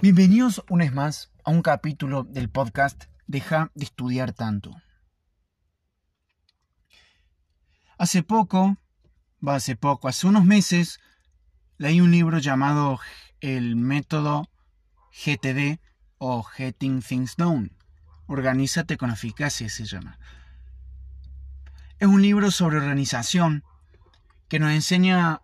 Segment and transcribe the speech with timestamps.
[0.00, 4.70] Bienvenidos una vez más a un capítulo del podcast Deja de estudiar tanto.
[7.98, 8.76] Hace poco,
[9.44, 11.00] va hace poco, hace unos meses,
[11.78, 13.00] leí un libro llamado
[13.40, 14.48] El método
[15.10, 15.80] GTD
[16.18, 17.72] o Getting Things Done.
[18.28, 20.20] Organízate con eficacia se llama.
[21.98, 23.64] Es un libro sobre organización
[24.46, 25.42] que nos enseña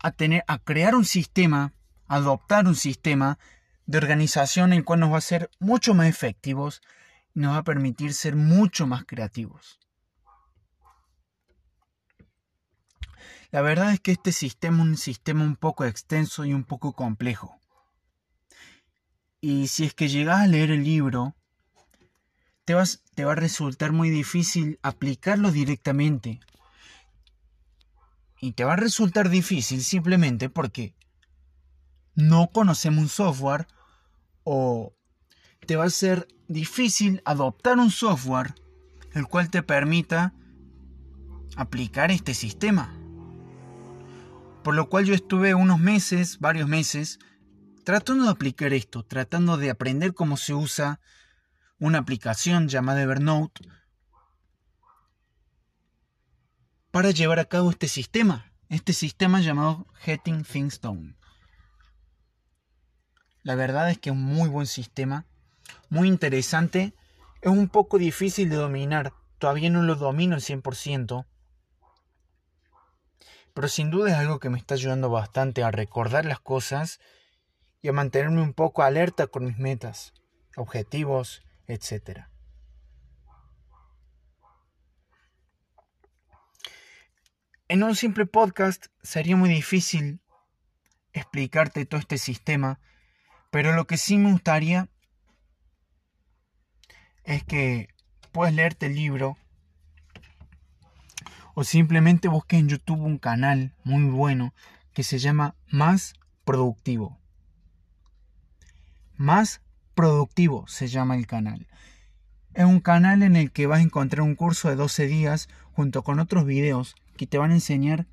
[0.00, 1.72] a tener a crear un sistema,
[2.08, 3.38] adoptar un sistema
[3.86, 6.82] de organización el cual nos va a ser mucho más efectivos
[7.34, 9.78] y nos va a permitir ser mucho más creativos.
[13.50, 16.92] La verdad es que este sistema es un sistema un poco extenso y un poco
[16.92, 17.60] complejo.
[19.40, 21.36] Y si es que llegas a leer el libro,
[22.64, 26.40] te, vas, te va a resultar muy difícil aplicarlo directamente.
[28.40, 30.94] Y te va a resultar difícil simplemente porque
[32.14, 33.66] no conocemos un software
[34.44, 34.94] o
[35.66, 38.54] te va a ser difícil adoptar un software
[39.12, 40.34] el cual te permita
[41.56, 42.92] aplicar este sistema.
[44.62, 47.18] Por lo cual yo estuve unos meses, varios meses,
[47.84, 51.00] tratando de aplicar esto, tratando de aprender cómo se usa
[51.78, 53.68] una aplicación llamada Evernote
[56.90, 61.16] para llevar a cabo este sistema, este sistema llamado Getting Things Done.
[63.44, 65.26] La verdad es que es un muy buen sistema,
[65.90, 66.94] muy interesante.
[67.42, 71.26] Es un poco difícil de dominar, todavía no lo domino al 100%.
[73.52, 77.00] Pero sin duda es algo que me está ayudando bastante a recordar las cosas
[77.82, 80.14] y a mantenerme un poco alerta con mis metas,
[80.56, 82.22] objetivos, etc.
[87.68, 90.20] En un simple podcast sería muy difícil
[91.12, 92.80] explicarte todo este sistema
[93.54, 94.88] pero lo que sí me gustaría
[97.22, 97.86] es que
[98.32, 99.38] puedes leerte el libro
[101.54, 104.52] o simplemente busques en YouTube un canal muy bueno
[104.92, 106.14] que se llama Más
[106.44, 107.16] Productivo.
[109.14, 109.60] Más
[109.94, 111.68] Productivo se llama el canal.
[112.54, 116.02] Es un canal en el que vas a encontrar un curso de 12 días junto
[116.02, 118.08] con otros videos que te van a enseñar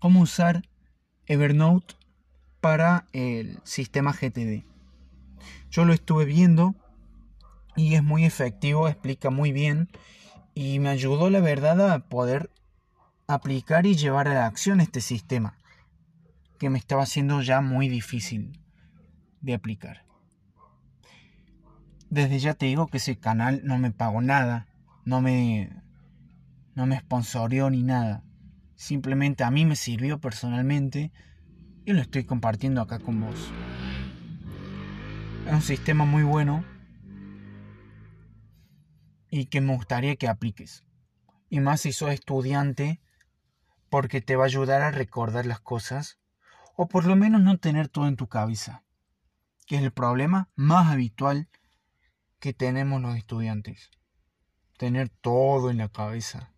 [0.00, 0.68] cómo usar
[1.24, 1.94] Evernote
[2.66, 4.64] para el sistema GTD.
[5.70, 6.74] Yo lo estuve viendo
[7.76, 9.88] y es muy efectivo, explica muy bien
[10.52, 12.50] y me ayudó la verdad a poder
[13.28, 15.56] aplicar y llevar a la acción este sistema
[16.58, 18.60] que me estaba haciendo ya muy difícil
[19.42, 20.04] de aplicar.
[22.10, 24.66] Desde ya te digo que ese canal no me pagó nada,
[25.04, 25.70] no me
[26.74, 28.24] no me sponsorió ni nada.
[28.74, 31.12] Simplemente a mí me sirvió personalmente
[31.86, 33.52] y lo estoy compartiendo acá con vos.
[35.46, 36.64] Es un sistema muy bueno
[39.30, 40.84] y que me gustaría que apliques.
[41.48, 43.00] Y más si sos estudiante,
[43.88, 46.18] porque te va a ayudar a recordar las cosas,
[46.74, 48.82] o por lo menos no tener todo en tu cabeza,
[49.66, 51.48] que es el problema más habitual
[52.40, 53.92] que tenemos los estudiantes.
[54.76, 56.52] Tener todo en la cabeza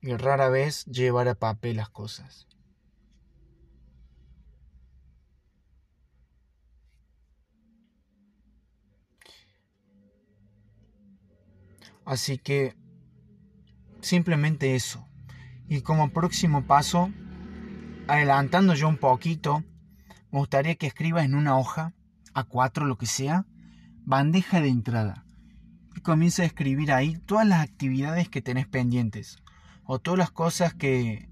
[0.00, 2.48] y rara vez llevar a papel las cosas.
[12.04, 12.76] Así que
[14.00, 15.06] simplemente eso.
[15.68, 17.10] Y como próximo paso,
[18.06, 19.64] adelantando yo un poquito,
[20.30, 21.94] me gustaría que escribas en una hoja,
[22.34, 23.46] a cuatro, lo que sea,
[24.04, 25.24] bandeja de entrada.
[25.96, 29.38] Y comienza a escribir ahí todas las actividades que tenés pendientes.
[29.84, 31.30] O todas las cosas que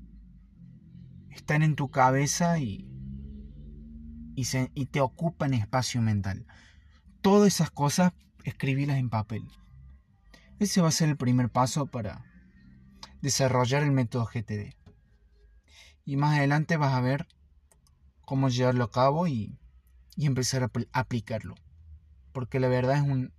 [1.30, 2.88] están en tu cabeza y,
[4.36, 6.46] y, y te ocupan espacio mental.
[7.20, 8.12] Todas esas cosas,
[8.44, 9.42] escribirlas en papel.
[10.62, 12.24] Ese va a ser el primer paso para
[13.20, 14.76] desarrollar el método GTD.
[16.04, 17.26] Y más adelante vas a ver
[18.20, 19.58] cómo llevarlo a cabo y,
[20.16, 21.56] empezar a aplicarlo.
[22.32, 23.32] Porque la verdad es un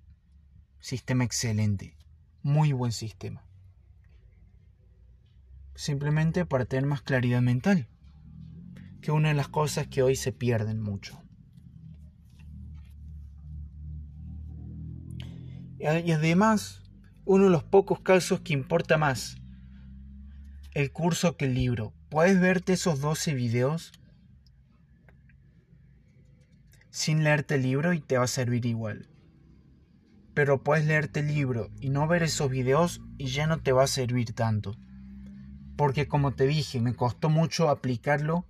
[0.82, 1.96] sistema excelente.
[2.42, 3.48] Muy buen sistema.
[5.76, 7.88] Simplemente para tener más claridad mental.
[9.02, 11.22] Que una de las cosas que hoy se pierden mucho.
[15.80, 16.83] Y además
[17.26, 19.38] uno de los pocos casos que importa más,
[20.74, 21.94] el curso que el libro.
[22.10, 23.94] Puedes verte esos 12 videos
[26.90, 29.08] sin leerte el libro y te va a servir igual.
[30.34, 33.84] Pero puedes leerte el libro y no ver esos videos y ya no te va
[33.84, 34.76] a servir tanto.
[35.76, 38.46] Porque como te dije, me costó mucho aplicarlo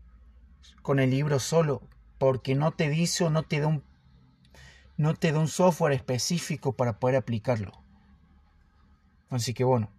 [0.82, 1.82] con el libro solo,
[2.18, 3.84] porque no te dice o no te da un
[4.96, 7.83] no te da un software específico para poder aplicarlo.
[9.34, 9.90] Así que bueno,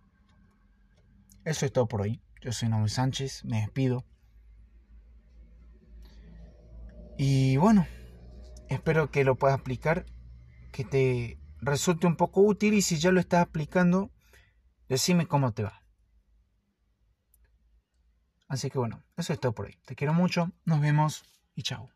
[1.44, 2.22] eso es todo por hoy.
[2.40, 4.04] Yo soy Noel Sánchez, me despido.
[7.18, 7.86] Y bueno,
[8.68, 10.06] espero que lo puedas aplicar,
[10.70, 14.12] que te resulte un poco útil y si ya lo estás aplicando,
[14.88, 15.82] decime cómo te va.
[18.46, 19.78] Así que bueno, eso es todo por hoy.
[19.84, 21.24] Te quiero mucho, nos vemos
[21.56, 21.90] y chao.